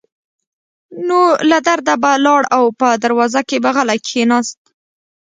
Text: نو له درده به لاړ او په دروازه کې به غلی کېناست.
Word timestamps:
نو 1.07 1.19
له 1.49 1.57
درده 1.67 1.95
به 2.03 2.11
لاړ 2.25 2.41
او 2.55 2.63
په 2.79 2.87
دروازه 3.03 3.41
کې 3.49 3.57
به 3.63 3.69
غلی 3.75 3.99
کېناست. 4.07 4.59